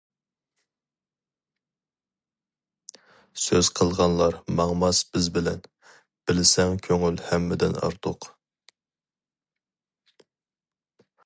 سۆز 3.43 3.69
قىلغانلار 3.81 4.39
ماڭماس 4.61 5.03
بىز 5.13 5.29
بىلەن، 5.37 5.61
بىلسەڭ 6.31 6.75
كۆڭۈل 6.89 7.23
ھەممىدىن 7.29 7.79
ئارتۇق. 7.83 8.31